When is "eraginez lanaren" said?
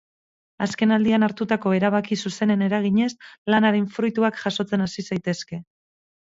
2.69-3.87